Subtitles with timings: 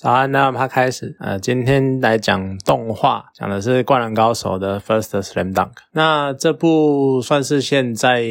[0.00, 1.14] 早安，那他开始。
[1.20, 5.72] 呃，今天来讲动画，讲的是《灌篮高手》的 First Slam Dunk。
[5.92, 8.24] 那这部算是现在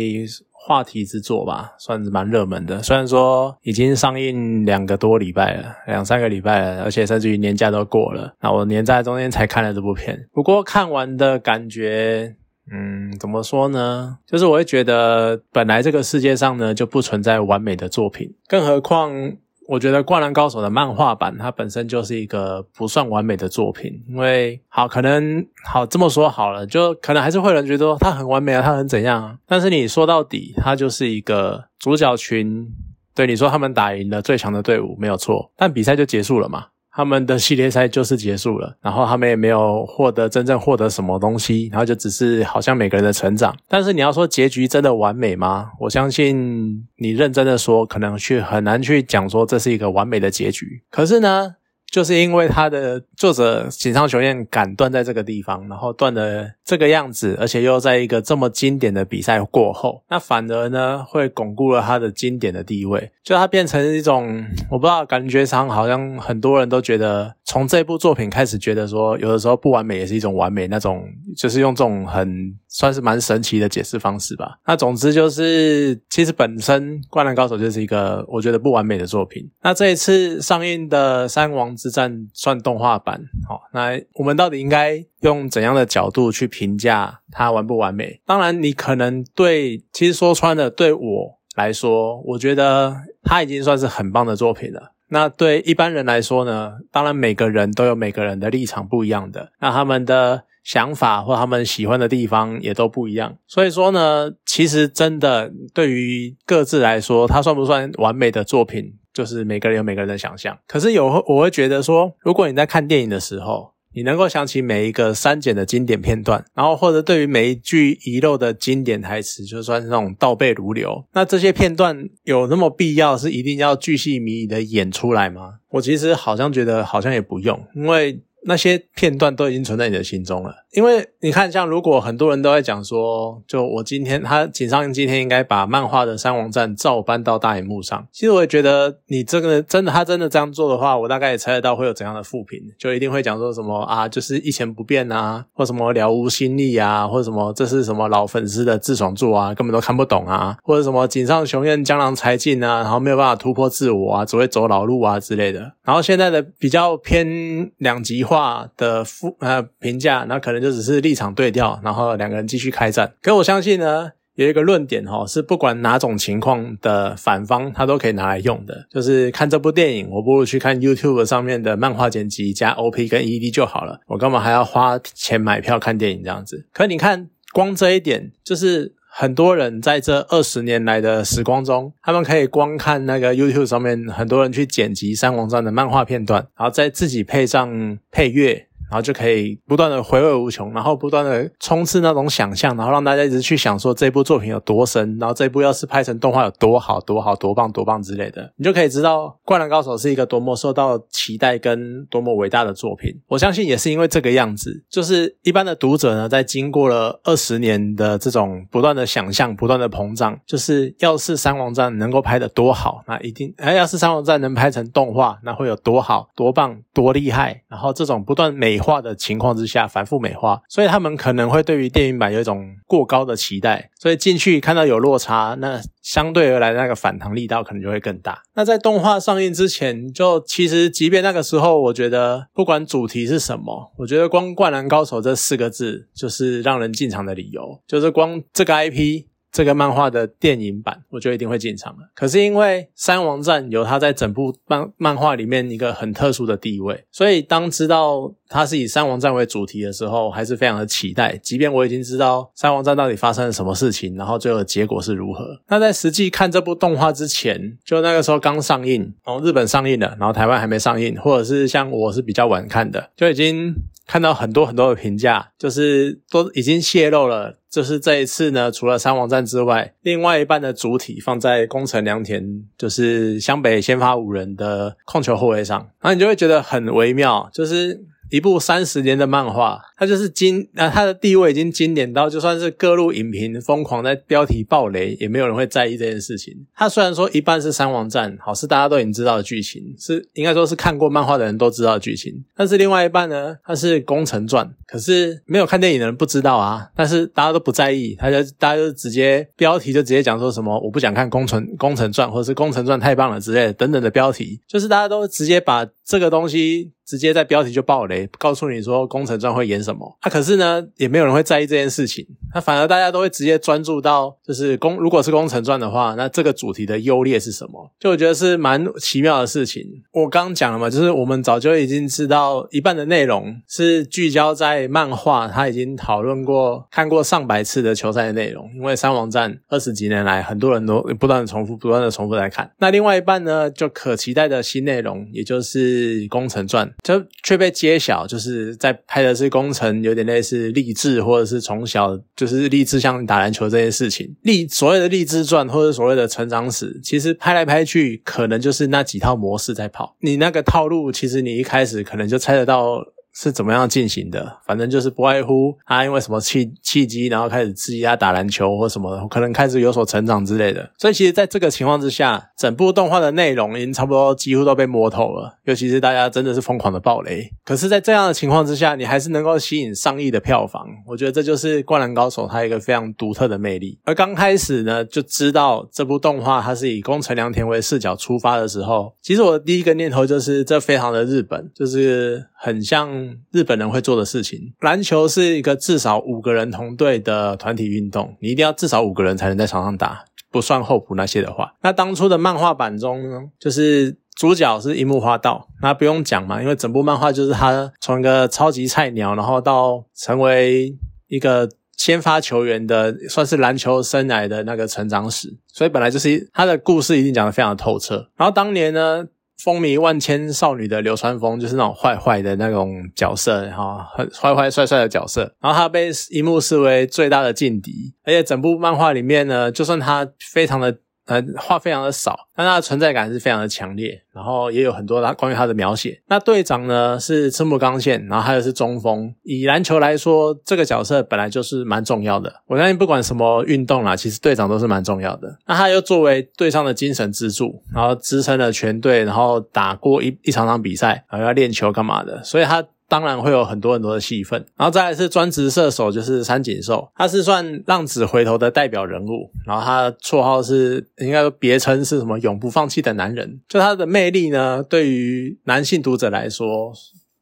[0.51, 2.81] 话题之作吧，算是蛮热门的。
[2.81, 8.33] 虽然说已经上映两个多礼拜了，两三个礼拜了，而且甚至于年假都过了。
[8.41, 12.35] 那我年假中间才看了这部片，不过看完的感觉，
[12.71, 14.17] 嗯，怎么说呢？
[14.25, 19.33] 就是我会觉得，本来这个世界上呢就不存在完美的作品，更何况。
[19.69, 24.03] 我觉得《灌篮高手》的漫画版，它本身就是一个不算完美的作品。
[24.07, 29.37] 因为好，可能好这么说好了，就可能还是会有人觉得它很完美啊，它很怎样啊？
[29.45, 32.67] 但是你说到底，它就是一个主角群。
[33.13, 35.51] 对你说，他们打赢了最强的队伍，没有错。
[35.55, 36.67] 但比赛就结束了嘛？
[36.91, 43.55] 他们的系列赛就是结束了，然后他们也没有获得真正获得什么东西，然后就只是好像每个人的成长。
[43.67, 45.71] 但是你要说结局真的完美吗？
[45.79, 50.83] 我相信你认真的说，可能去很难去讲说这是一个完美的结局。
[50.89, 51.55] 可是呢？
[51.91, 71.03] 就是因为他的作者锦上雄彦敢断在这个地方，然后断的这个样子，而且又在一个这么经典的比赛过后，那反而呢会巩固了他的经典的地位，就他变成一种我不知道感觉上好像很多人都觉得从这部作品开始觉得说有的时候不完美也是一种完美那种，
[71.35, 74.59] 就是用这种很算是蛮神奇的解释方式吧。
[74.67, 79.49] 那总之就是其实本身《灌篮高手》就是一个我觉得不完美的作品。
[79.63, 81.75] 那这一次上映的三王。
[81.79, 88.19] 之战算动画版，好，那我们到底应该用怎样的角度去评评价它完不完美？
[88.25, 92.93] 当然，你可能对，其实说穿了，对我来说，我觉得
[93.23, 94.91] 它已经算是很棒的作品了。
[95.07, 96.73] 那对一般人来说呢？
[96.91, 103.37] 当然，每个人都有每个人的立场不一样的，那他们的想法或他们喜欢的地方也都不一样。
[103.47, 108.95] 所以说呢，其实真的对于各自来说，它算不算完美的作品？
[109.11, 125.55] 就是每个人有每个人的想象，可是有我会觉得说，如果你在看电影的时候，你能够想起每一个删减的经典片段，然后或者对于每一句遗漏的经典台词，就算是那种倒背如流，那这些片段有那么必要是一定要巨细靡遗的演出来吗？
[125.69, 128.21] 我其实好像觉得好像也不用，因为。
[128.43, 138.07] 那些片段都已经存在你的心中了，因为你看，像如果很多人都在讲说，就我今天他井上今天应该把漫画的三王战照搬到大荧幕上。
[138.13, 155.73] 其实我也觉得，你这个真的他真的这样做的话，我大概也猜得到会有怎样的负评，就一定会讲说什么啊，就是一成不变啊，或什么了无新意啊，或什么这是什么老粉丝的自爽作啊，根本都看不懂啊，或者什么井上雄彦江郎才尽啊，然后没有办法突破自我啊，只会走老路啊之类的。
[155.83, 158.23] 然后现在的比较偏两极。
[158.29, 163.11] 话的负呃评价，那可能就只是立场对调，然后两个人继续开战。
[163.21, 168.85] 可我相信呢，有一个论点哈，是不管哪种情况的反方，他都可以拿来用的。
[168.91, 173.99] 就是看这部电影，我不如去看 YouTube 上面的漫画剪辑加 OP 跟 ED 就好了。
[174.05, 176.67] 我干嘛还要花钱买票看电影这样子？
[176.71, 178.93] 可你看，光这一点就是。
[179.21, 188.68] 很多人在这二十年来的时光中，他们可以观看那个 YouTube 上面很多人去剪辑《三王战》的漫画片段，然后再自己配上配乐。
[188.89, 203.13] 然后就可以不断的回味无穷，然后不断的冲刺那种想象，然后让大家一直去想说这部作品有多深，然后这部要是拍成动画有多好多好多棒多棒之类的，你就可以知道《灌篮高手》是一个多么受到期待跟多么伟大的作品。
[203.27, 217.61] 我相信也是因为这个样子，就是一般的读者呢，在经过了二十年的这种不断的想象、不断的膨胀，就是要是三王战能够拍得多好，那一定哎，要是三王战能拍成动画，那会有多好多棒多厉害。
[217.67, 228.41] 然后这种不断每化的情况之下，反复美化，所以他们可能会对于电影版有一种过高的期待，所以进去看到有落差，那相对而来那个反弹力道可能就会更大。
[228.55, 239.28] 那在动画上映之前，就其实即便那个时候，我觉得不管主题是什么，我觉得光《灌篮高手》这四个字就是让人进场的理由，就是光这个 IP。
[239.51, 242.09] 这个漫画的电影版，我就一定会进场了。
[242.15, 251.35] 可是因为三王战有它在整部漫漫画里面一个很特殊的地位，所以当知道它是以三王战为主题的时候，还是非常的期待。
[251.37, 255.59] 即便我已经知道三王战到底发生了什么事情，然后最后的结果是如何。
[255.67, 263.75] 那在实际看这部动画之前，就那个时候刚上映，哦，日本上映了，然后台湾还没上映，或者是像我是比较晚看的，就已经。
[264.09, 267.59] 看到很多很多的评价，就是都已经泄露了。
[267.69, 277.49] 就是这一次呢，除了三王战之外，另外一半的主体放在宫城良田，就是湘北先发五人的控球后卫上，那你就会觉得很微妙。
[277.53, 286.53] 就是一部三十年的漫画，它就是经啊，它的地位已经经典到，就算是各路影评疯狂在标题爆雷，也没有人会在意这件事情。
[286.75, 306.91] 它虽然说一半是三王战，好是大家都已经知道的剧情，是应该说是看过漫画的人都知道的剧情，但是另外一半呢，它是工程传，可是没有看电影的人不知道啊，但是大家都不在意，他就大家就直接标题就直接讲说什么我不想看工程工程传，或者是工程传太棒了之类的等等的标题，就是大家都直接把这个东西。
[307.09, 310.15] 直接在标题就爆雷，告诉你说《工程传》会演什么。
[310.19, 312.23] 啊，可是呢，也没有人会在意这件事情。
[312.53, 317.91] 那反而大家都会直接专注到，就是工如果是《工程传》的话，那这个主题的优劣是什么？
[317.99, 319.83] 就我觉得是蛮奇妙的事情。
[320.11, 328.69] 我刚讲了嘛，就是我们早就已经知道一半的内容是聚焦在漫画，他已经讨论过、看过上百次的球赛的内容。
[328.75, 332.69] 因为三王战二十几年来，很多人都不断的重复、不断的重复来看。
[332.77, 336.87] 那另外一半呢，就可期待的新内容，也就是《工程传》。
[337.03, 350.15] 就却被揭晓，就是在拍的是工程，有点类似励志，或者是从小就是励志，像打篮球这件事情，励所谓的励志传或者所谓的成长史，其实拍来拍去，可能就是那几套模式在跑。
[350.19, 353.03] 你那个套路，其实你一开始可能就猜得到。
[353.41, 354.57] 是怎么样进行的？
[354.65, 360.91] 反正就是不外乎他因为什么契契机，然后开始刺激他打篮球或什么，可能开始有所成长之类的。
[360.97, 365.57] 所以其实在这个情况之下，整部动画的内容已经差不多几乎都被摸透了。
[365.63, 367.49] 尤其是大家真的是疯狂的爆雷。
[367.63, 370.85] 可是，在这样的情况之下，你还是能够吸引上亿的票房。
[371.07, 373.97] 我觉得这就是《灌篮高手》它一个非常独特的魅力。
[374.03, 383.28] 而刚开始呢，就知道这部动画它是以宫城良田为视角出发的时候，其实我的第一个念头就是这非常的日本，就是很像。
[383.51, 391.73] 日本人会做的事情，篮球是一个至少五个人同队的团体运动，你一定要至少五个人才能在场上打，不算候补那些的话。
[391.81, 400.95] 那当初的漫画版中呢，就是主角是樱木花道，那不用讲嘛，因为整部漫画就是他从一个超级菜鸟，然后到成为
[401.27, 408.29] 一个先发球员的，算是篮球生涯的那个成长史，所以本来就是他的故事一定讲得非常透彻。
[408.37, 409.25] 然后当年呢。
[409.63, 420.99] 风靡万千少女的流川枫，就是那种坏坏的那种角色，哈很坏坏帅帅的角色，然后他被樱木视为最大的劲敌，而且整部漫画里面呢，就算他非常的。
[421.29, 426.19] 呃，话非常的少，但他的存在感是非常的强烈，然后也有很多他关于他的描写。
[426.27, 429.31] 那队长呢是赤木刚宪，然后他又是中锋。
[429.43, 432.51] 以篮球来说，这个角色本来就是蛮重要的。
[432.65, 435.55] 我相信不管什么运动啦，其实队长都是蛮重要的。
[435.67, 442.83] 那他又作为队上的精神支柱，然后支撑了全队，然后打过一一场场比赛，然后要练球干嘛的，所以他。
[443.09, 456.93] 当然会有很多很多的戏份，然后再来是专职射手，就是三井寿，他是算浪子回头的代表人物，然后他绰号是应该别称是什么永不放弃的男人，就他的魅力呢，对于男性读者来说。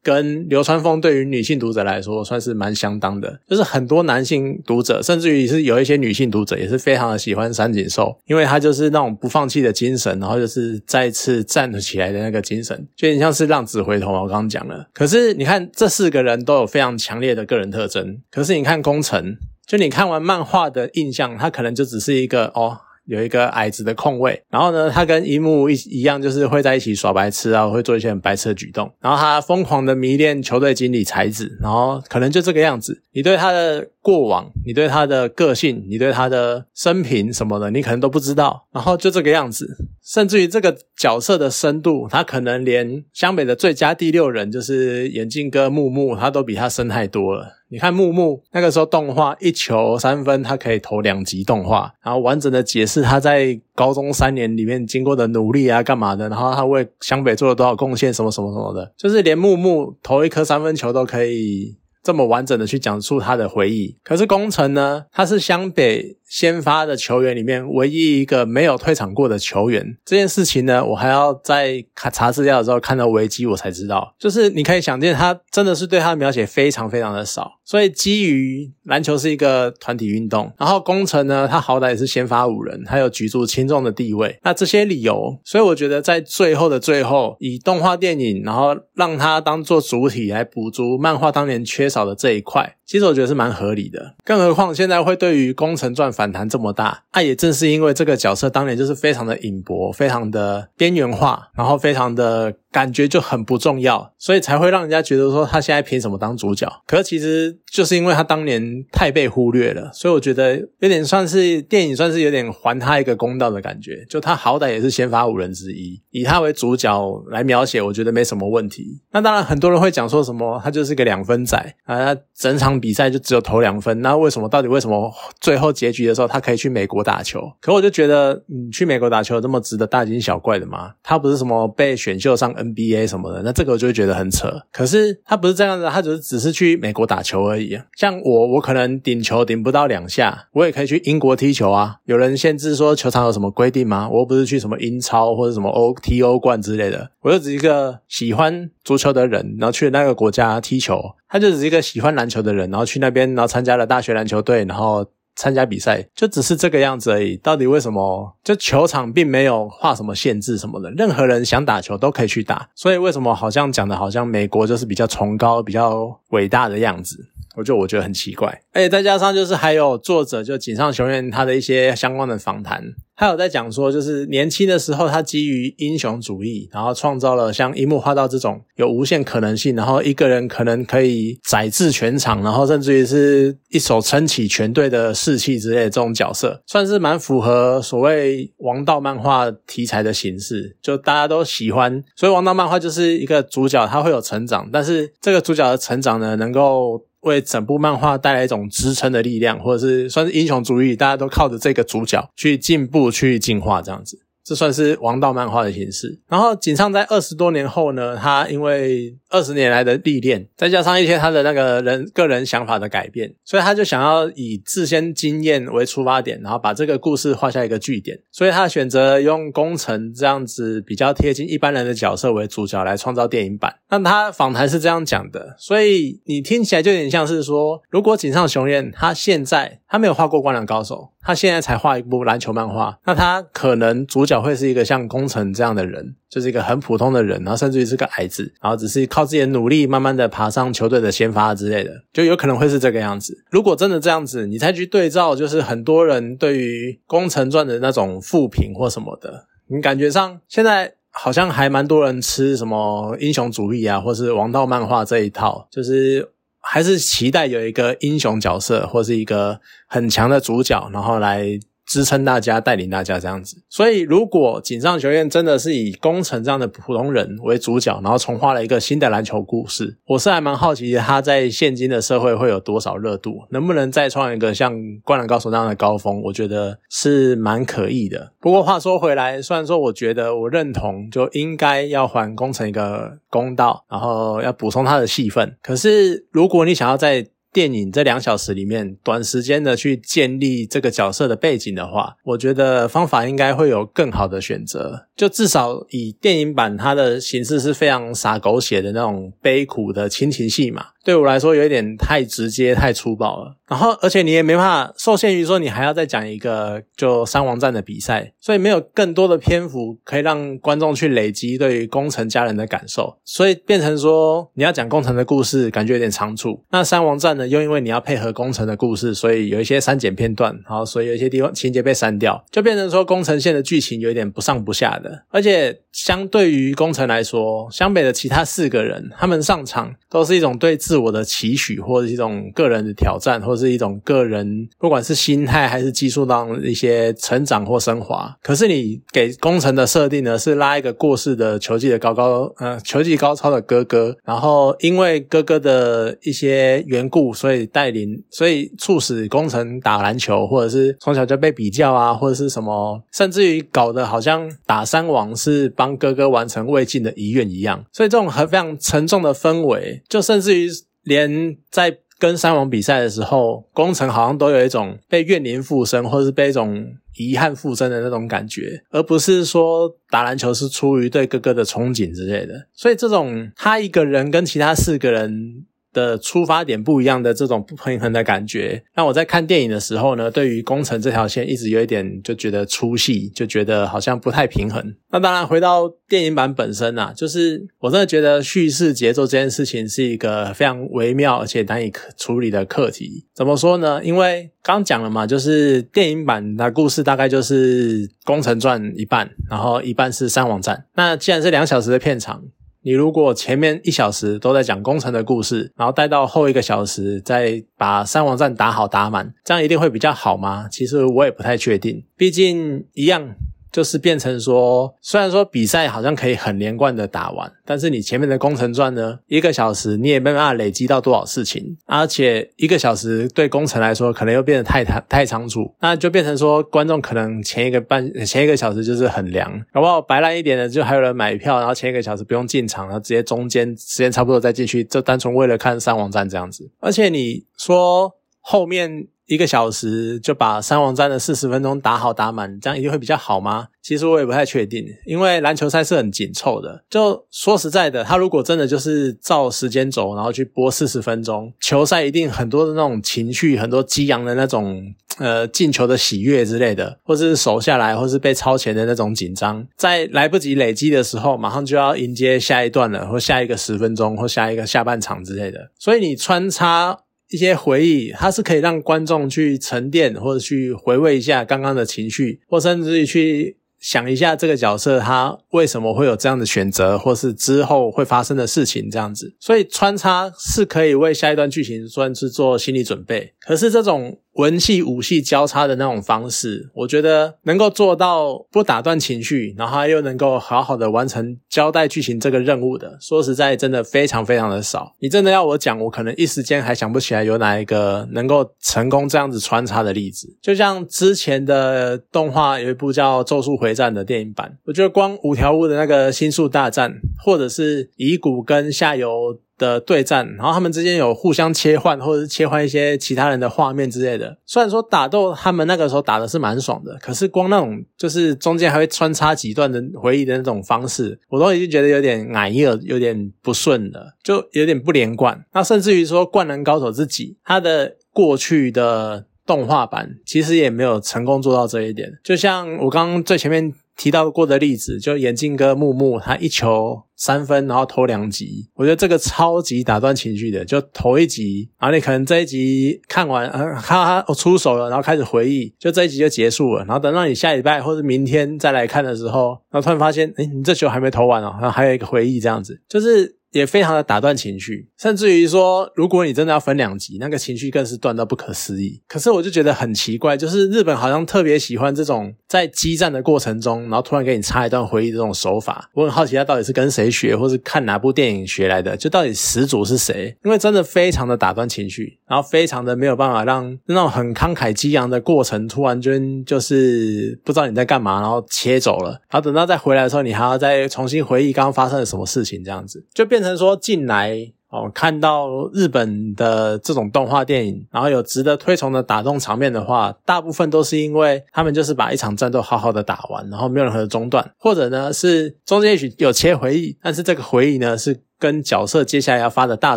[0.08, 14.22] 跟流川枫对于女性读者来说算是蛮相当的，就是很多男性读者，甚至于是有一些女性读者，也是非常的喜欢三井寿，因为他就是那种不放弃的精神，然后就是再次站了起来的那个精神，就有点像是浪子回头嘛。
[14.22, 22.78] 我刚刚讲了，可是你看这四个人都有非常强烈的个人特征，可是你看工程，就你看完漫画的印象，他可能就只是一个哦。
[23.08, 28.92] 有一个矮子的空位，然后呢，他跟樱木一一样，就是会在一起耍白痴啊，会做一些很白痴的举动。
[29.00, 33.02] 然后他疯狂的迷恋球队经理才子，然后可能就这个样子。
[33.12, 38.66] 你对他的过往，你对他的个性，你对他的生平什么的，你可能都不知道。
[38.72, 39.66] 然后就这个样子，
[40.04, 47.57] 甚至于这个角色的深度，他可能连湘北的最佳第六人就是眼镜哥木木，他都比他深太多了。
[47.70, 63.96] 你看木木那个时候动画一球三分，他可以投两集动画，然后完整的解释他在高中三年里面经过的努力啊，干嘛的，然后他为湘北做了多少贡献，什么什么什么的，就是连木木投一颗三分球都可以这么完整的去讲述他的回忆。
[64.02, 66.18] 可是工程呢，他是湘北。
[66.28, 74.14] 先发的球员里面唯一一个没有退场过的球员，这件事情呢，我还要在查资料的时候看到维基，我才知道。
[74.18, 77.52] 就是你可以想见，他真的是对他的描写非常非常的少。
[77.64, 84.38] 所以基于篮球是一个团体运动，然后工程呢，他好歹也是先发五人，还有举足轻重的地位。
[84.42, 94.14] 那这些理由，所以我觉得在最后的最后，以动画电影，然后让他当做主体来补足漫画当年缺少的这一块，其实我觉得是蛮合理的。
[94.24, 102.54] 更何况现在会对于《工程传》反弹这么大，啊，也正是因为这个角色当年就是非常的隐薄、非常的边缘化，然后非常的。
[102.70, 106.70] 感觉就很不重要，所以才会让人家觉得说他现在凭什么当主角？
[106.86, 114.04] 可是其实就是因为他当年太被忽略了，所以我觉得有点算是电影算是有点还他一个公道的感觉。
[114.06, 119.00] 就他好歹也是先发五人之一，以他为主角来描写，我觉得没什么问题。
[119.12, 127.40] 那当然很多人会讲说什么他就是个两分仔啊，整场比赛就只有投两分，那为什么到底为什么最后结局的时候他可以去美国打球？
[127.60, 130.92] 可我就觉得，你去美国打球这么值得大惊小怪的吗？
[131.02, 132.48] 他不是什么被选秀上。
[132.58, 134.50] NBA 什么的，那这个我就会觉得很扯。
[134.72, 137.78] 可是他不是这样子，他只是只是去美国打球而已。
[137.96, 141.98] 像我，我可能顶球顶不到两下，我也可以去英国踢球啊。
[142.06, 144.08] 有人限制说球场有什么规定吗？
[144.10, 150.98] 我又不是去什么英超或者什么欧踢欧冠之类的，我就只是一个喜欢足球的人，然后去那个国家踢球。
[151.28, 155.06] 他就只是一个喜欢篮球的人，然后去那边，然后参加了大学篮球队，然后。
[155.40, 157.36] 参加比赛就只是这个样子而已。
[157.36, 158.36] 到底为什么？
[158.42, 162.68] 就球场并没有画什么限制什么的，任何人想打球都可以去打。
[162.74, 167.24] 所以为什么好像讲的好像美国就是比较崇高、比较伟大的样子？
[167.58, 168.48] 我就我觉得很奇怪。
[168.72, 172.82] 而且再加上就是还有作者就井上雄彦他的一些相关的访谈。
[173.16, 192.04] 他有在讲说，就是年轻的时候，他基于英雄主义，然后创造了像樱木花道这种有无限可能性，然后一个人可能可以宰制全场，然后甚至于是一手撑起全队的士气之类的这种角色，算是蛮符合所谓王道漫画题材的形式，就大家都喜欢。
[192.14, 197.02] 所以王道漫画就是一个主角他会有成长，但是这个主角的成长呢，能够。
[197.20, 204.27] 为整部漫画带来一种支撑的力量，或者是算是英雄主义，大家都靠着这个主角去进步、去进化，这样子。
[204.48, 206.18] 这算是王道漫画的形式。
[206.26, 218.18] 然后井上在二十多年后呢，他因为二十年来的历练，再加上一些他的那个人个人想法的改变，所以他就想要以自身经验为出发点，然后把这个故事画下一个句点。
[218.32, 223.74] 所以他选择用工程这样子比较贴近一般人的角色为主角来创造电影版。
[223.90, 230.94] 那他访谈是这样讲的，所以你听起来就有点像是说，如果井上雄彦他现在他没有画过《灌篮高手》。
[231.28, 243.44] 他现在才画一部篮球漫画，那他可能主角会是一个像工程这样的人，就是一个很普通的人，然后甚至于是个矮子，然后只是靠自己的努力，慢慢的爬上球队的先发之类的，就有可能会是这个样子。
[243.50, 256.30] 如果真的这样子，你再去对照，就是很多人对于工程传的那种负评或什么的，你感觉上现在好像还蛮多人吃什么英雄主义啊，或是王道漫画这一套，就是。
[256.70, 261.58] 还是期待有一个英雄角色，或是一个很强的主角，然后来。
[261.88, 263.56] 支撑大家，带领大家这样子。
[263.70, 276.20] 所以，如果锦上学院真的是以工程这样的普通人为主角，然后重画了一个新的篮球故事，我是还蛮好奇他在现今的社会会有多少热度，能不能再创一个像《灌篮高手》那样的高峰？
[276.24, 278.32] 我觉得是蛮可以的。
[278.38, 295.07] 不过话说回来，虽然说我觉得我认同就应该要还工程一个公道，然后要补充他的戏份，可是如果你想要在电影这两小时里面，短时间的去建立这个角色的背景的话，我觉得方法应该会有更好的选择。
[295.18, 300.86] 就至少以电影版，它的形式是非常洒狗血的那种悲苦的亲情戏嘛。
[301.04, 303.56] 对我来说有一点太直接、太粗暴了。
[303.66, 316.62] 然后，而且你也没办法受限于说你还要再讲一个就三王战的比赛，所以没有更多的篇幅可以让观众去累积对于工程家人的感受，所以变成说你要讲工程的故事，感觉有点仓促。
[316.70, 325.07] 那三王战呢，又因为你要配合工程的故事，所以有一些删减片段，然后所以有一些地方情节被删掉，就变成说工程线的剧情有一点不上不下的。
[325.30, 338.34] 而且相对于工程来说，湘北的其他四个人，他们上场都是一种对自我的期许，或者一种个人的挑战，或是一种个人，不管是心态还是技术上一些成长或升华。
[338.42, 357.84] 可是你给工程的设定呢，是拉一个过世的球技的高高，呃，球技高超的哥哥，然后因为哥哥的一些缘故，所以带领，所以促使工程打篮球，或者是从小就被比较啊，或者是什么，甚至于搞得好像打三三王是帮哥哥完成未尽的遗愿一样。
[357.92, 360.68] 所以这种很非常沉重的氛围，就甚至于。
[361.04, 366.84] 连在跟三王比赛的时候，工程好像都有一种被怨灵附身，或是被一种
[367.16, 372.66] 遗憾附身的那种感觉，而不是说打篮球是出于对哥哥的憧憬之类的。
[372.74, 375.64] 所以，这种他一个人跟其他四个人。
[375.98, 384.94] 的出发点不一样的这种不平衡的感觉，让我在看电影的时候呢，对于工程这条线一直有一点就觉得粗细，就觉得好像不太平衡。
[385.10, 393.26] 那当然回到电影版本身啊，就是我真的觉得叙事节奏这件事情是一个非常微妙而且难以处理的课题。
[393.34, 394.00] 怎么说呢？
[394.04, 400.76] 因为刚讲了嘛，就是电影版的故事大概就是《工程传》一半，然后一半是《三王战》。
[400.94, 402.44] 那既然是两小时的片长。
[402.82, 410.68] 你如果前面一小时都在讲工程的故事，然后待到后一个小时再把三王站打好打满，这样一定会比较好吗？
[410.70, 413.34] 其实我也不太确定，毕竟一样。
[413.78, 430.02] 就是变成说，虽然说比赛好像可以很连贯的打完，但是你前面的工程传呢，一个小时你也没办法累积到多少事情，而且一个小时对工程来说可能又变得太太太仓促，那就变成说观众可能前一个半前一个小时就是很凉，好不好？
[430.02, 436.68] 白烂一点的就还有人买票，然后前一个小时不用进场，然后直接中间时间差不多再进去，就单纯为了看三王战这样子。
[436.80, 439.06] 而且你说后面。
[439.28, 443.68] 一个小时就把三王战的四十分钟打好打满，这样一定会比较好吗？
[443.82, 446.82] 其实我也不太确定，因为篮球赛是很紧凑的。
[446.88, 454.82] 就说实在的，他如果真的就是照时间轴，然后去播四十分钟，球赛一定很多的那种情绪，很多激昂的那种
[455.18, 465.70] 呃进球的喜悦之类的，或是守下来，或是被超前的那种紧张，在来不及累积的时候，马上就要迎接下一段了，或下一个十分钟，或下一个下半场之类的。
[465.78, 467.00] 所以你穿插。
[467.30, 473.56] 一些回忆，它是可以让观众去沉淀，或者去回味一下刚刚的情绪，或甚至于去。
[473.80, 483.34] 想一下这个角色他为什么会有这样的选择，或是之后会发生的事情这样子，所以穿插是可以为下一段剧情算是做心理准备。
[483.38, 494.92] 可是这种文戏武戏交叉的那种方式，我觉得能够做到不打断情绪，然后又能够好好的完成交代剧情这个任务的，说实在真的非常非常的少。
[495.00, 500.36] 你真的要我讲，我可能一时间还想不起来有哪一个能够成功这样子穿插的例子。
[500.42, 503.70] 就像之前的动画有一部叫《咒术回》。
[503.78, 506.92] 战的电影版，我觉得光五条悟的那个星宿大战，
[507.24, 514.38] 或者是乙骨跟下游的对战，然后他们之间有互相切换，或者是切换一些其他人的画面之类的。
[514.46, 525.44] 虽然说打斗他们那个时候打的是蛮爽的，可是光那种就是中间还会穿插几段的回忆的那种方式，我都已经觉得有点矮了，有点不顺了，就有点不连贯。
[525.52, 529.26] 那甚至于说《灌篮高手》自己，他的过去的。
[529.48, 553.37] 动画版其实也没有成功做到这一点，就像我刚刚最前面提到过的例子，就眼镜哥木木他一球三分，然后投两集，我觉得这个超级打断情绪的，就投一集，然后你可能这一集看完，呃，看他我出手了，然后开始回忆，就这一集就结束了，然后等到你下礼拜或者明天再来看的时候，然后突然发现，哎，你这球还没投完哦，然后还有一个回忆这样子，就是。
[553.50, 559.00] 也非常的打断情绪，甚至于说，如果你真的要分两集，那个情绪更是断到不可思议。
[559.08, 565.88] 可是我就觉得很奇怪，就是日本好像特别喜欢这种在激战的过程中，然后突然给你插一段回忆这种手法。
[565.94, 568.94] 我很好奇他到底是跟谁学，或是看哪部电影学来的？
[568.94, 570.36] 就到底始祖是谁？
[570.44, 583.37] 因为真的非常的打断情绪，然后非常的没有办法让那种很慷慨激昂的过程突然间就是不知道你在干嘛，然后切走了，然后等到再回来的时候，你还要再重新回忆刚刚发生了什么事情，这样子就变。
[583.38, 584.36] 变成说进来
[584.68, 599.96] 哦，看到日本的这种动画电影，然后有值得推崇的打动场面的话，大部分都是因为他们就是把一场战斗好好的打完，然后没有任何的中断，或者呢是中间也许有切回忆，但是这个回忆呢是跟角色接下来要发的大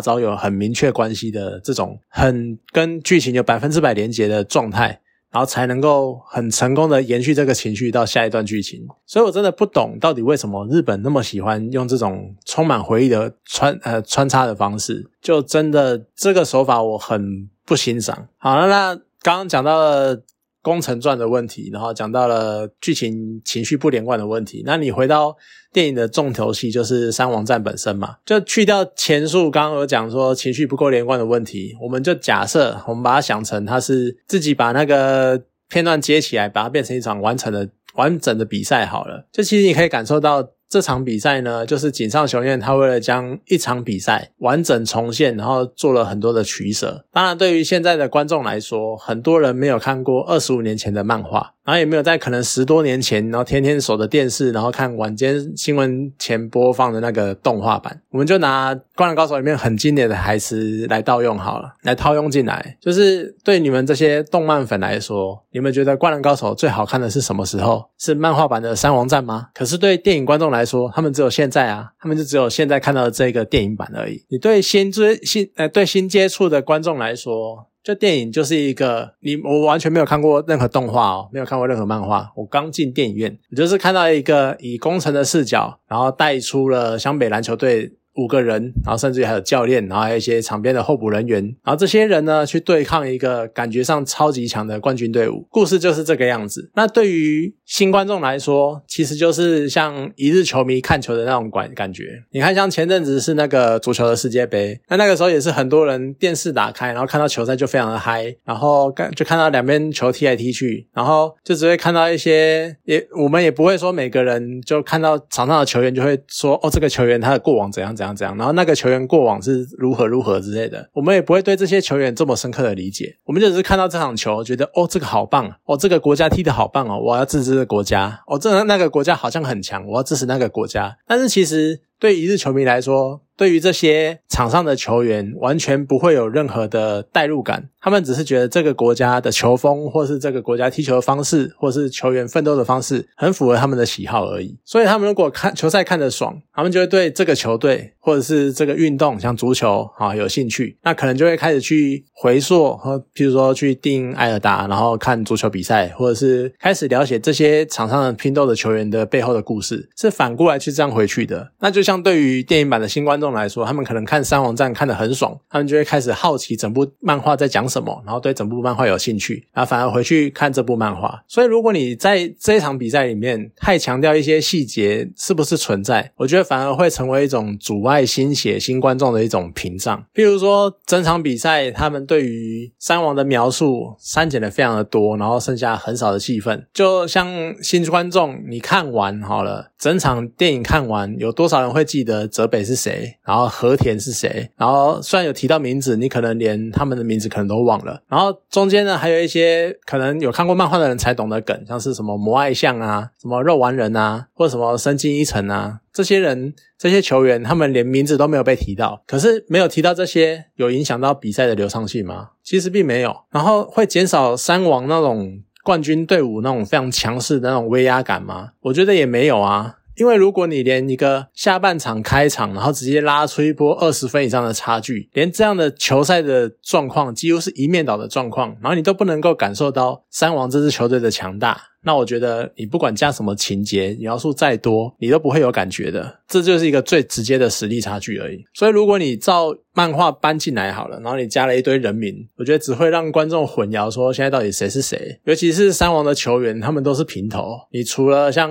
[0.00, 5.00] 招有很明确关系的这种，很跟剧情有百分之百连接的状态。
[5.32, 18.28] 然后才能够很成功的延续这个情绪到下一段剧情，所以我真的不懂到底为什么日本那么喜欢用这种充满回忆的穿呃穿插的方式，就真的这个手法我很不欣赏。
[18.36, 20.22] 好了，那刚刚讲到了。
[20.62, 24.62] 工程传的问题，然后讲到了剧情情绪不连贯的问题。
[24.64, 25.36] 那你回到
[25.72, 28.16] 电影的重头戏，就是三王战本身嘛？
[28.24, 39.26] 就去掉前述刚刚有讲说情绪不够连贯的问题，我们就假设我们把它想成他是自己把那个片段接起来，把它变成一场完成的完整的比赛好了。
[39.32, 40.48] 就其实你可以感受到。
[40.72, 47.04] 这场比赛呢，就是井上雄彦他为了将一场比赛完整重现，然后做了很多的取舍。
[47.12, 58.00] 当然，对于现在的观众来说，很多人没有看过二十五年前的漫画，然后也没有在可能十多年前，然后天天守着电视，然后看晚间新闻前播放的那个动画版。
[58.10, 62.76] 我们就拿《灌篮高手》里面很经典的台词来盗用好了，来套用进来。
[62.80, 67.84] 就是对你们这些动漫粉来说，你们觉得《灌篮高手》最好看的是什么时候？
[67.98, 69.46] 是漫画版的三王战吗？
[69.54, 74.24] 可是对电影观众来说，他们只有现在啊，他们就只有现在看到的这个电影版而已。
[74.28, 82.32] 你对新追新呃对新接触的观众来说，这电影就是一个你我完全没有看过任何动画哦，没有看过任何漫画。
[82.36, 87.92] 我刚进电影院，我就是看到一个以工程的视角，然后带出了湘北篮球队。
[88.14, 96.70] 五个人，然后甚至于还有教练，然后还有一些场边的候补人员，然后这些人呢去对抗一个感觉上超级强的冠军队伍，故事就是这个样子。
[96.74, 102.04] 那对于新观众来说，其实就是像一日球迷看球的那种感感觉。
[102.32, 118.01] 你看，像前阵子是那个足球的世界杯，那那个时候也是很多人电视打开，然后看到球赛就非常的嗨，然后看就看到两边球踢来踢去，然后就只会看到一些，也我们也不会说每个人就看到场上的球员就会说，哦，这个球员他的过往怎样怎样。
[118.02, 123.16] 怎样怎样，然后那个球员过往是如何如何之类的，我们也不会对这些球员这么深刻的理解。
[123.24, 130.96] 我们就只是看到这场球，觉得哦，这个好棒哦，这个国家踢得好棒哦，我要支持这个国家哦，这那个国家好像很强，我要支持那个国家。
[131.06, 137.68] 但是其实对一日球迷来说，对于这些场上的球员，完全不会有任何的代入感。
[137.80, 144.56] 他们只是觉得这个国家的球风，或是这个国家踢球的方式，或是球员奋斗的方式，很符合他们的喜好而已。
[144.64, 150.76] 所以他们如果看球赛看得爽，他们就会对这个球队或者是这个运动，像足球啊有兴趣。
[150.82, 161.50] 那可能就会开始去回溯和，譬如说去订艾尔达，然后看足球比赛，或者是开始了解这些场上的拼斗的球员的背后的故事，是反过来去这样回去的。
[161.58, 171.22] 那就像像对于电影版的新观众来说，他们可能看三王战看得很爽，他们就会开始好奇整部漫画在讲什么，然后对整部漫画有兴趣，然后反而回去看这部漫画。
[171.28, 180.02] 所以，如果你在这一场比赛里面太强调一些细节是不是存在，我觉得反而会成为一种阻碍新血新观众的一种屏障。
[180.14, 186.66] 譬如说，整场比赛他们对于三王的描述删减的非常的多，然后剩下很少的戏份。
[186.72, 187.28] 就像
[187.62, 194.48] 新观众，你看完好了，整场电影看完，有多少人会记得泽北是谁，然后和田是谁？
[194.56, 198.00] 然后虽然有提到名字，你可能连他们的名字可能都忘了。
[198.06, 209.02] 然后中间呢，还有一些可能有看过漫画的人才懂的梗，像是什么魔爱相啊，什么肉丸人啊，或者什么深津一成啊，这些人、这些球员，他们连名字都没有被提到。
[209.04, 212.28] 可是没有提到这些，有影响到比赛的流畅性吗？
[212.44, 213.12] 其实并没有。
[213.32, 218.50] 然后会减少三王那种冠军队伍那种非常强势的那种威压感吗？
[218.62, 219.76] 我觉得也没有啊。
[219.96, 236.20] 因为如果你连一个下半场开场，然后直接拉出一波二十分以上的差距，连这样的球赛的状况几乎是一面倒的状况，然后你都不能够感受到三王这支球队的强大，那我觉得你不管加什么情节描述再多，你都不会有感觉的。
[236.26, 238.42] 这就是一个最直接的实力差距而已。
[238.54, 245.20] 所以如果你照漫画搬进来好了，然后你加了一堆人名，我觉得只会让观众混淆，说现在到底谁是谁。
[245.24, 248.50] 尤其是三王的球员，他们都是平头，你除了像。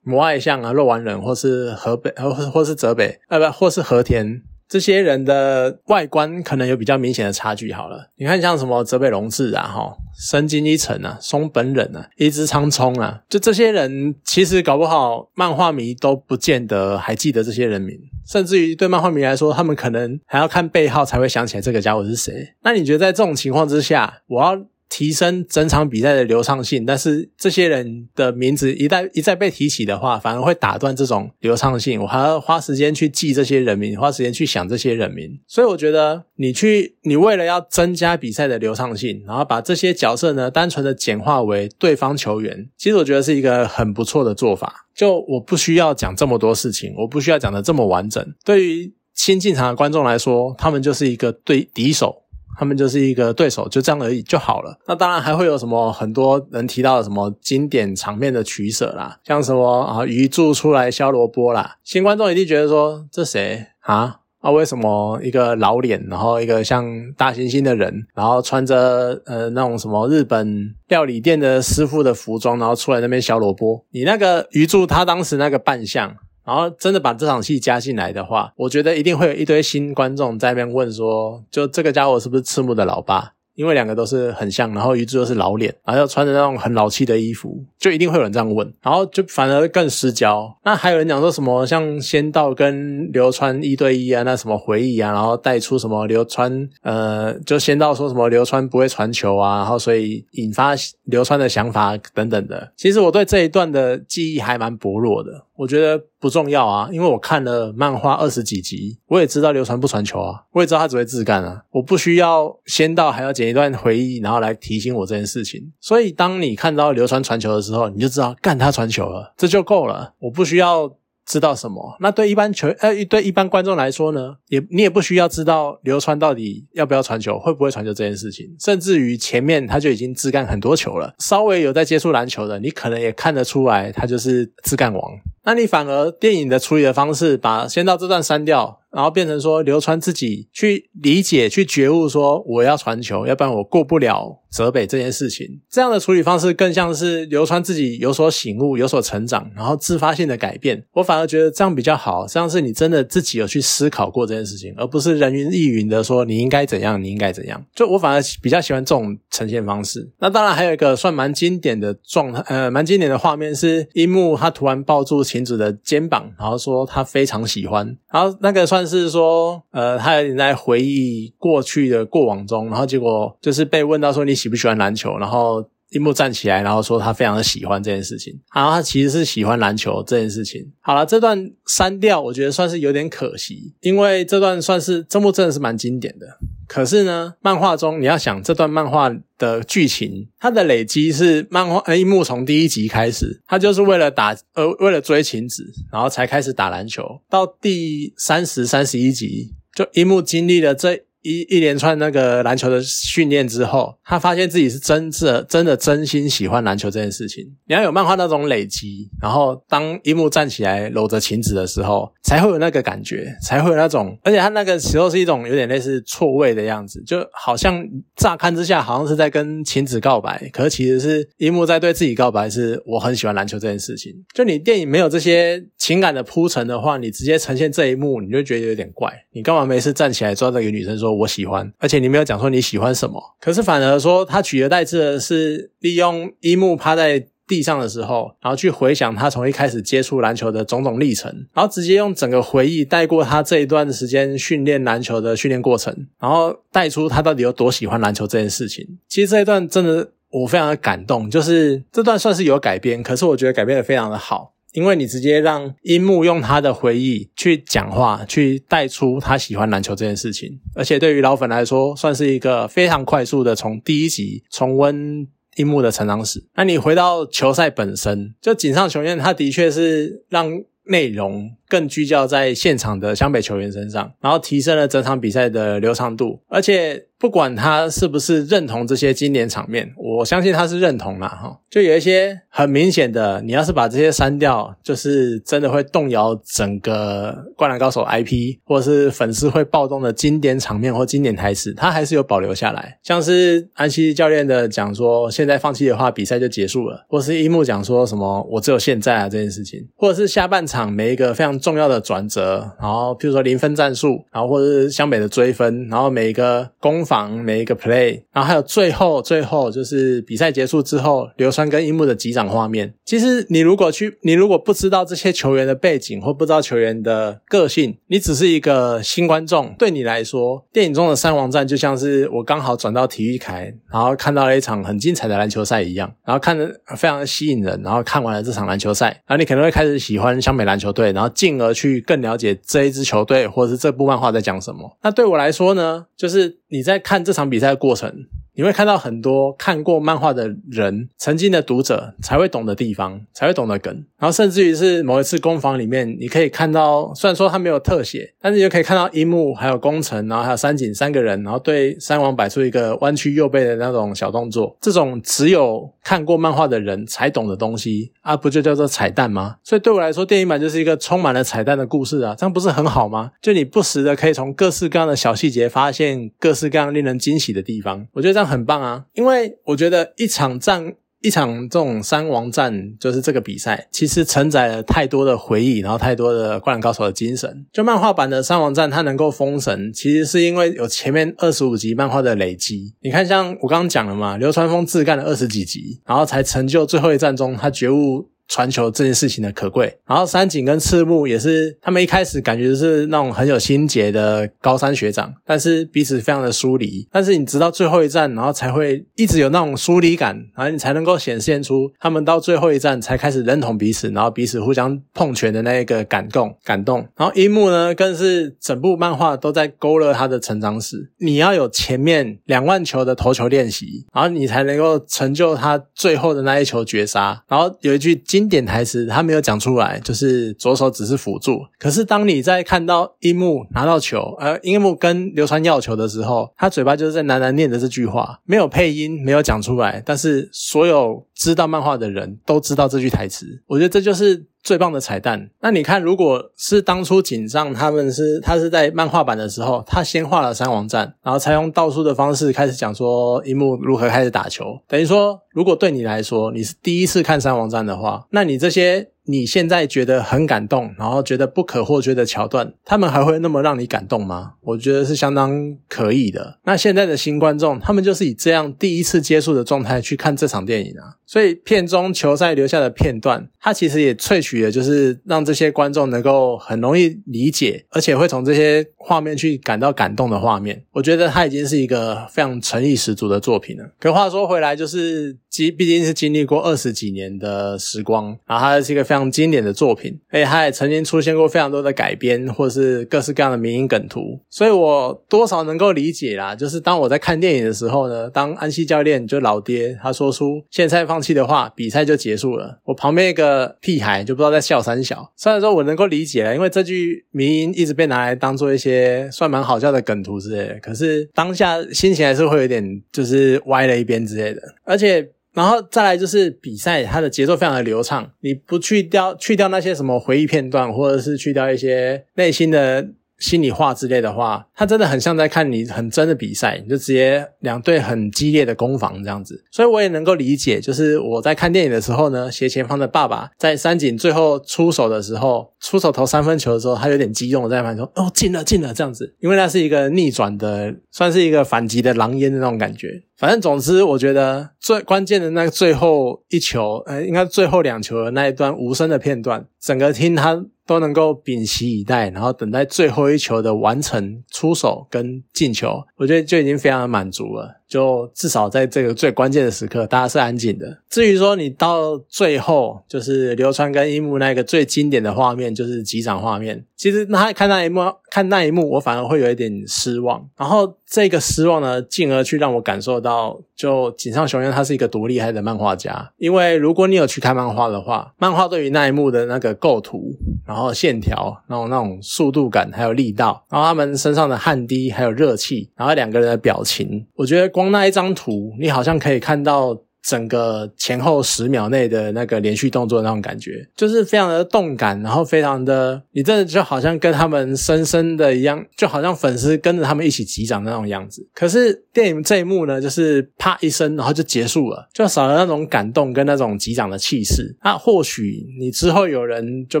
[0.02, 7.72] 摩爱像啊，肉丸人，或是河北，或或是泽北，呃不，或是和田，这些人的外观可能有比较明显的差距。
[7.72, 22.54] 好了，你看像什么泽北龙志啊，哈，深津一成啊，松本忍啊，伊之仓冲啊，就这些人，其实搞不好漫画迷都不见得还记得这些人名，甚至于对漫画迷来说，他们可能还要看背号才会想起来这个家伙是谁。
[22.62, 24.58] 那你觉得在这种情况之下，我要？
[24.92, 32.02] 提升整场比赛的流畅性，但是这些人的名字一旦一再被提起的话，反而会打断这种流畅性。
[32.02, 35.40] 我还要花时间去记这些人名，花时间去想这些人名。
[35.46, 44.86] 所以我觉得，你去，你为了要增加比赛的流畅性，然后把这些角色呢单纯的简化为对方球员，其实我觉得是一个很不错的做法。
[44.94, 48.22] 就我不需要讲这么多事情，我不需要讲的这么完整。
[48.44, 52.21] 对于新进场的观众来说，他们就是一个对敌手。
[52.58, 54.78] 他们就是一个对手，就这样而已就好了。
[54.86, 66.84] 那当然还会有什么很多人提到的什么经典场面的取舍啦，像什么啊鱼柱出来削萝卜啦，新观众一定觉得说这谁啊啊为什么一个老脸，然后一个像
[67.16, 73.84] 大猩猩的人，然后穿着呃那种什么日本料理店的师傅的服装，然后出来那边削萝卜？
[73.92, 76.14] 你那个鱼柱他当时那个扮相。
[76.44, 90.50] 然后真的把这场戏加进来的话，我觉得一定会有一堆新观众在那边问说：“就这个家伙是不是赤木的老爸？”因为两个都是很像，然后一致都是老脸，然后又穿着那种很老气的衣服，就一定会有人这样问，然后就反而更失焦。
[90.64, 100.72] 那还有人讲说什么像仙道跟流川一对一啊，那什么回忆啊，然后带出什么流川呃，就仙道说什么流川不会传球啊，然后所以引发
[101.04, 102.72] 流川的想法等等的。
[102.78, 105.30] 其实我对这一段的记忆还蛮薄弱的。
[105.62, 115.72] 我觉得不重要啊，因为我看了漫画二十几集，我也知道流传不传球啊，我也知道他只会自干啊，我不需要先到还要剪一段回忆，然后来提醒我这件事情。
[115.80, 120.96] 所以当你看到流传传球的时候，你就知道干他传球了，这就够了，我不需要。
[121.24, 121.96] 知道什么？
[122.00, 128.52] 那对一般球呃，对一般观众来说呢，也你也不需要知道流川到底要不要传球，会不会传球这件事情。
[128.58, 135.00] 甚至于前面他就已经自干很多球了，稍微有在接触篮球的，你可能也看得出来，他就是自干王。
[135.44, 138.81] 那你反而电影的处理的方式，把先到这段删掉。
[138.92, 145.46] 然后变成说流川自己去理解、去觉悟，说我要传球，要不然我过不了泽北这件事情。
[145.70, 150.84] 这样的处理方式更像是流川自己有所醒悟、有所成长，然后自发性的改变。
[150.92, 157.64] 我反而觉得这样比较好，这样是你真的自己有去思考过这件事情，而不是人云亦云的说你应该怎样，你应该怎样。
[157.74, 160.06] 就我反而比较喜欢这种呈现方式。
[160.18, 168.81] 那当然还有一个算蛮经典的状态，呃，蛮经典的画面是樱木他突然抱住晴子的肩膀，然后说他非常喜欢，然后那个算。
[168.86, 180.72] 是说，呃，他有点在回忆过去的过往中，然后结果就是被问到说你喜不喜欢篮球，然后樱木站起来，然后说他非常的喜欢这件事情，然后他其实是喜欢篮球这件事情。
[180.80, 186.26] 好了，这段删掉，我觉得算是有点可惜，因为这段算是这部真的是蛮经典的。
[186.66, 201.04] 可是呢，漫画中你要想这段漫画的剧情，它的累积是漫画呃樱木从第一集开始，他就是为了打呃为了追晴子，然后才开始打篮球，到第三十三十一集，就樱木经历了这。
[201.22, 207.44] 一一连串那个篮球的训练之后，他发现自己是真正真的真心喜欢篮球这件事情。
[207.66, 224.12] 你要有漫画那种累积，然后当樱木站起来搂着晴子的时候，才会有那个感觉，才会有那种，而且他那个时候是一种有点类似错位的样子，就好像乍看之下好像是在跟晴子告白，可是其实是樱木在对自己告白，是我很喜欢篮球这件事情。
[224.34, 229.12] 就你电影没有这些情感的铺陈的话，你直接呈现这一幕，你就觉得有点怪。
[229.32, 231.11] 你干嘛没事站起来抓着一个女生说？
[231.14, 248.98] 我喜欢，而且你没有讲说你喜欢什么，可是反而说他取而代之的是利用一木趴在地上的时候，然后去回想他从一开始接触篮球的种种历程，然后直接用整个回忆带过他这一段时间训练篮球的训练过程，然后带出他到底有多喜欢篮球这件事情。
[249.08, 254.54] 其实这一段真的我非常的感动，就是这段算是有改编，可是我觉得改编的非常的好。
[254.72, 266.42] 因为你直接让樱木用他的回忆去讲话，去带出他喜欢篮球这件事情，而且对于老粉来说，算是一个非常快速的从第一集重温樱木的成长史。
[266.56, 270.50] 那你回到球赛本身，就井上雄彦，他的确是让
[270.84, 277.06] 内容更聚焦在现场的湘北球员身上，然后提升了整场比赛的流畅度，而且。
[277.22, 281.28] 不管他是不是认同这些经典场面，我相信他是认同啦。
[281.28, 281.56] 哈。
[281.70, 292.98] 就有一些很明显的，你要是把这些删掉，就是真的会动摇整个《灌篮高手》IP，或者是粉丝会暴动的经典场面或经典台词，他还是有保留下来。
[293.04, 307.02] 像是安西教练的讲说，现在放弃的话，比赛就结束了；或是樱木讲说什么我只有现在啊这件事情，或者是下半场每一个非常重要的转折，然后譬如说零分战术，然后或者是湘北的追分，然后每一个攻。
[307.04, 312.94] 防每一个 play，然后还有最后最后就是比赛结束之后，流川跟樱木的击掌画面。
[313.04, 334.96] 其实你如果去，你如果不知道这些球员的背景或不知道球员的个性，你只是一个新观众，对你来说，电影中的三王战就像是我刚好转到体育台，然后看到了一场很精彩的篮球赛一样，然后看着非常吸引人，然后看完了这场篮球赛，然后你可能会开始喜欢湘北篮球队，然后进进而去更了解这一支球队或者是这部漫画在讲什么。
[335.02, 337.02] 那对我来说呢，就是你在。
[337.02, 338.26] 看这场比赛的过程。
[338.54, 343.92] 你会看到很多看过漫画的人，曾经的读者才会懂的地方，才会懂得梗。
[344.18, 354.76] 然后甚至于是某一次攻防里面，你可以看到，虽然说他没有特写，但是你就可以看到樱木还有宫城，然后还有三井三个人，然后对三王摆出一个弯曲右背的那种小动作。
[354.82, 359.56] 这种只有看过漫画的人才懂的东西啊，不就叫做彩蛋吗？
[359.64, 363.30] 所以对我来说，电影版就是一个充满了彩蛋的故事啊，这样不是很好吗？
[363.40, 368.41] 就你不时的可以从各式各样的小细节发现各式各样令人惊喜的地方，我觉得这样。
[368.44, 369.04] 很棒啊！
[369.14, 377.64] 因为我觉得一场战一场这种三王战，就是这个比赛，其实承载了太多的回忆，然后太多的灌篮高手的精神。
[377.72, 382.92] 就漫画版的三王战，它能够封神，其实是因为有前面二十五集漫画的累积。
[383.02, 388.31] 你看，像我刚刚讲了嘛，流川枫自干了二十几集，然后才成就最后一战中他觉悟。
[388.52, 397.08] 传球这件事情的可贵，然后三井跟赤木也是，他们一开始感觉是那种很有心结的高三学长，但是彼此非常的疏离。
[397.10, 407.08] 但是你直到最后一战，然后才会一直有那种疏离感，然后你才能够显现出他们到最后一战才开始认同彼此，然后彼此互相碰拳的那一个感动感动。
[407.16, 411.10] 然后樱木呢，更是整部漫画都在勾勒他的成长史。
[411.20, 417.42] 你要有前面两万球的投球练习，然后你才能够成就他最后的那一球绝杀。
[417.48, 418.41] 然后有一句经。
[418.42, 421.60] 经典台词他没有讲出来，就是左手只是辅助。
[421.78, 433.46] 可是当你在看到樱木拿到球，而，樱木跟流川要球的时候，他嘴巴就是在喃喃念着这句话，没有配音，没有讲出来，但是所有知道漫画的人都知道这句台词。
[433.68, 434.46] 我觉得这就是。
[434.62, 435.50] 最棒的彩蛋。
[435.60, 444.78] 那你看，如果是当初井上他们是他是在漫画版的时候，他先画了三王战，然后才用倒数的方式开始讲说樱木如何开始打球。
[444.88, 449.08] 等于说，如果对你来说你是第一次看三王战的话，那你这些。
[449.24, 454.54] 你现在觉得很感动，然后觉得不可或缺的桥段，他们还会那么让你感动吗？
[454.62, 456.58] 我觉得是相当可以的。
[456.64, 461.16] 那现在的新观众，他们就是以这样第一次接触的状态去看这场电影啊。
[461.26, 470.84] 所以片中球赛留下的片段，它其实也萃取了，就是让这些观众能够很容易理解，而且会从这些画面去感到感动的画面。
[470.92, 473.84] 我觉得它已经是一个非常诚意十足的作品了。
[473.98, 479.02] 可话说回来，就是经毕竟是经历过二十几年的时光，然后它是一个。
[479.12, 486.54] 非常经典的作品，而且它也曾经出现过非常多的改编，或是各式各样的民营梗图，所以我多少能够理解啦。
[486.54, 495.32] 就是当我在看电影的时候呢，当安西教练就老爹他说出现在放弃的话，比赛就结束了，我旁边一个屁孩就不知道在笑三小。
[495.36, 505.28] 虽然说我能够理解了，因为这句民音一直被拿来当做一些算蛮好笑的梗图之类的，可是当下心情还是会有点就是歪了一边之类的，而且。
[505.54, 508.32] 然后再来就是比赛，它的节奏非常的流畅。
[508.40, 513.08] 你不去掉去掉那些什么回忆片段，或者是去掉一些内心的。
[513.42, 533.22] 心里话之类的话，他真的很像在看你很真的比赛，你就直接两队很激烈的攻防这样子，所以我也能够理解，就是我在看电影的时候呢，斜前方的爸爸在三井最后出手的时候，出手投三分球的时候，他有点激动，在旁边说：“哦，进了，进了。”这样子，因为那是一个逆转的，算是一个反击的狼烟的那种感觉。
[533.36, 540.64] 反正总之，我觉得最关键的那个最后一球，呃，应该最后两球的那一段无声的片段，整个听他。
[540.86, 547.81] 都能够屏息以待，然后等待最后一球的完成出手跟进球，我觉得就已经非常的满足了。
[547.92, 550.96] 就至少在这个最关键的时刻，大家是安静的。
[551.10, 556.86] 至于说你到最后，就是流川跟樱木那个最经典的画面，就是击掌画面。
[556.96, 558.00] 其实那看那一幕，
[558.30, 560.48] 看那一幕，我反而会有一点失望。
[560.56, 566.32] 然后这个失望呢，进而去让我感受到，就井上雄彦他是一个多厉害的漫画家。
[566.38, 570.32] 因为如果你有去看漫画的话，漫画对于那一幕的那个构图，
[570.64, 577.81] 然后线条，然后那种速度感，还有力道，然后他们身上的汗滴，还有热气，然后两个人的表情，我觉得光。
[577.90, 591.44] 那一张图，你好像可以看到整个前后十秒内的那个连续动作那种感觉，就是非常的动感，然后非常的，你真的就好像跟他们深深的一样，就好像粉丝跟着他们一起击掌那种样子。
[591.52, 597.76] 可是电影这一幕呢，就是啪一声，然后就结束了，就少了那种感动跟那种击掌的气势。
[597.82, 600.00] 那或许你之后有人就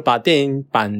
[0.00, 0.94] 把电影版。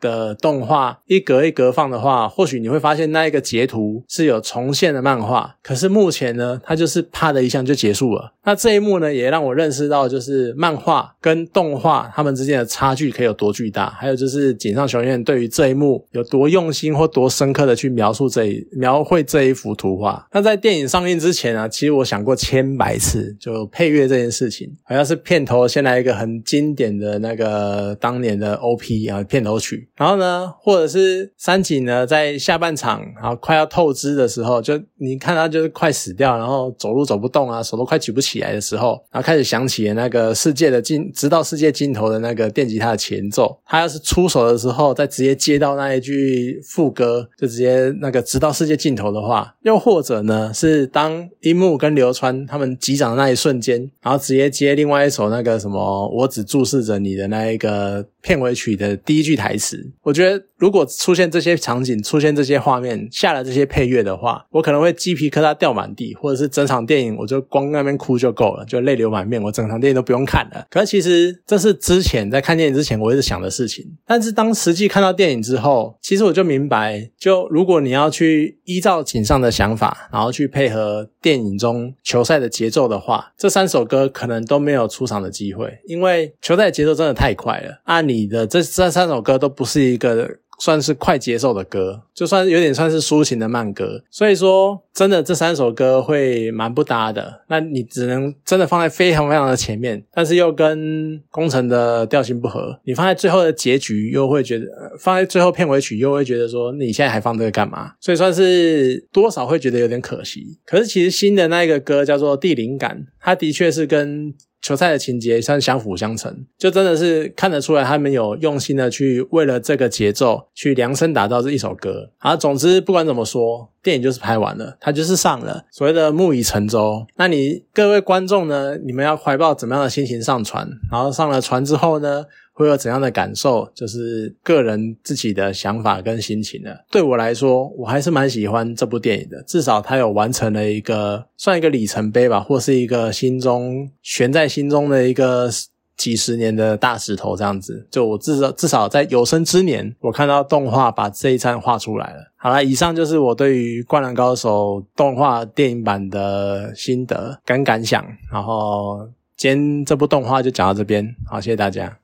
[0.00, 5.56] 的动画一格一格放的话，或许你会发现那一个截图是有重现的漫画。
[5.62, 8.32] 可是目前呢，它就是啪的一下就结束了。
[8.44, 13.90] 那这一幕呢，也让我认识到，就是漫画跟动画他们之间的差距可以有多巨大。
[13.90, 20.26] 还有就是井上雄彦对于这一幕有多用心或多深刻的去描述这一描绘这一幅图画。
[20.32, 29.89] 那在电影上映之前啊，其实我想过千百次，就配乐这件事情，好像是片头先来一个很经典的那个当年的 OP 啊片头曲。
[30.00, 43.60] 然后呢，或者是三井呢，在下半场，然后快要透支的时候，就你看他就是快死掉，然后走路走不动啊，手都快举不起来的时候，然后开始响起了那个世界的尽，直到世界尽头的那个电吉他的前奏。
[43.66, 59.89] 他要是出手的时候，再直接接到那一句副歌，就直接那个直到世界尽头的话，又或者呢，是当樱木跟流川他们击掌的那一瞬间，然后直接接另外一首那个什么，我只注视着你的那一个片尾曲的第一句台词。
[60.02, 70.66] 我觉得如果出现这些场景、出现这些画面、下了这些配乐的话，我可能会鸡皮疙瘩掉满地，或者是整场电影我就光那边哭就够了，就泪流满面，我整场电影都不用看了。
[70.70, 87.80] 可是其实这是之前在看电影之前我一直想的事情，但是当实际看到电影之后，其实我就明白，就如果你要去依照井上的想法，然后去配合电影中球赛的节奏的话，这三首歌可能都没有出场的机会，因为球赛节奏真的太快了。
[87.84, 97.42] 按你的这这三首歌都不是是一个算是快节奏的歌，就算有点算是抒情的慢歌，所以说真的这三首歌会蛮不搭的。
[97.48, 102.78] 那你只能真的放在非常非常的前面，但是又跟工程的调性不合。
[102.84, 104.66] 你放在最后的结局又会觉得，
[104.98, 107.92] 放在最后片尾曲又会觉得说，你现在还放这个干嘛？
[107.98, 110.58] 所以算是多少会觉得有点可惜。
[110.66, 114.34] 可是其实新的那一个歌叫做《地灵感》，它的确是跟。
[114.62, 122.10] 球赛的情节算相辅相成，就真的是看得出来他们有用心的去为了这个节奏去量身打造这一首歌。
[122.18, 127.06] 啊，总之不管怎么说，电影就是拍完了，它就是上了，所谓的木已成舟。
[127.16, 128.76] 那你各位观众呢？
[128.84, 130.68] 你们要怀抱怎么样的心情上船？
[130.90, 132.24] 然后上了船之后呢？
[132.62, 133.70] 会有怎样的感受？
[133.74, 136.84] 就是个人自己的想法跟心情的。
[136.90, 139.42] 对我来说，我还是蛮喜欢这部电影的。
[139.44, 145.48] 至少它有完成了一个算一个里程碑吧，或是一个心中悬在心中的一个
[145.96, 147.86] 几十年的大石头这样子。
[147.90, 152.30] 就我至少至少在有生之年，我看到动画把这一餐画出来了。
[152.36, 158.04] 好了，以上就是我对于《灌篮高手》动画电影版的心得跟感想。
[158.32, 161.98] 然后今天这部动画就讲到这边，好，谢谢大家。